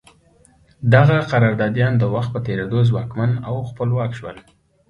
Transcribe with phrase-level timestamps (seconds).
[0.93, 4.37] دغه قراردادیان د وخت په تېرېدو ځواکمن او خپلواک شول.